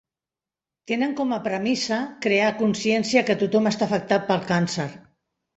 Tenen 0.91 1.11
com 1.19 1.35
a 1.35 1.39
premissa 1.47 1.99
crear 2.27 2.49
consciència 2.63 3.23
que 3.29 3.39
tothom 3.45 3.73
està 3.73 3.89
afectat 3.91 4.29
pel 4.33 4.45
càncer. 4.55 4.91